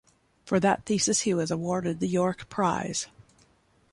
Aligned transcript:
For 0.47 0.59
that 0.59 0.87
thesis 0.87 1.21
he 1.21 1.33
was 1.35 1.51
awarded 1.51 1.99
the 1.99 2.07
Yorke 2.07 2.49
Prize. 2.49 3.05